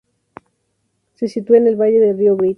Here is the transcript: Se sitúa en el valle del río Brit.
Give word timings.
Se 1.13 1.27
sitúa 1.27 1.57
en 1.57 1.67
el 1.67 1.75
valle 1.79 1.99
del 1.99 2.17
río 2.17 2.35
Brit. 2.35 2.49